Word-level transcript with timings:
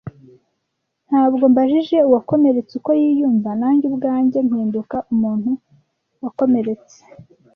Ntabwo 1.07 1.43
mbajije 1.51 1.97
uwakomeretse 2.07 2.73
uko 2.79 2.91
yiyumva, 3.01 3.49
Nanjye 3.61 3.85
ubwanjye 3.89 4.39
mpinduka 4.47 4.95
umuntu 5.13 5.51
wakomeretse, 6.21 6.97